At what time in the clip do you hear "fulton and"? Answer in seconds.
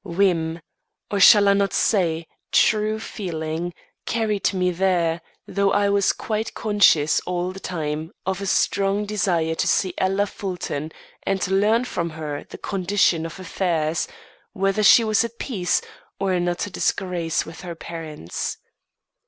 10.25-11.47